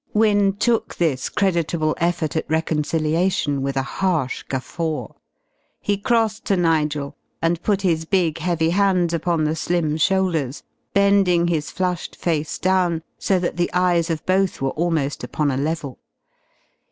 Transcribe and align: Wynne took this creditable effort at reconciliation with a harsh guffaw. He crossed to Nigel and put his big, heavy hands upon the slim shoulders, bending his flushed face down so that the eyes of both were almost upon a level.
Wynne 0.15 0.53
took 0.53 0.95
this 0.95 1.29
creditable 1.29 1.93
effort 1.99 2.35
at 2.35 2.49
reconciliation 2.49 3.61
with 3.61 3.77
a 3.77 3.83
harsh 3.83 4.41
guffaw. 4.49 5.09
He 5.79 5.95
crossed 5.95 6.43
to 6.45 6.57
Nigel 6.57 7.15
and 7.39 7.61
put 7.61 7.83
his 7.83 8.05
big, 8.05 8.39
heavy 8.39 8.71
hands 8.71 9.13
upon 9.13 9.43
the 9.43 9.55
slim 9.55 9.97
shoulders, 9.97 10.63
bending 10.95 11.49
his 11.49 11.69
flushed 11.69 12.15
face 12.15 12.57
down 12.57 13.03
so 13.19 13.37
that 13.37 13.57
the 13.57 13.69
eyes 13.73 14.09
of 14.09 14.25
both 14.25 14.59
were 14.59 14.69
almost 14.71 15.23
upon 15.23 15.51
a 15.51 15.55
level. 15.57 15.99